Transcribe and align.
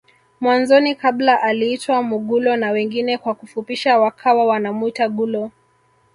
Mwanzoni 0.41 0.95
kabla 0.95 1.41
aliitwa 1.41 2.03
Mugulo 2.03 2.55
na 2.57 2.71
wengine 2.71 3.17
kwa 3.17 3.35
kufupisha 3.35 3.99
wakawa 3.99 4.45
wanamuita 4.45 5.09
gulo 5.09 5.51